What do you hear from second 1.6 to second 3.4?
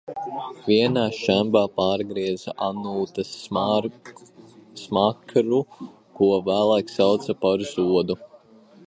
pārgrieza Anūta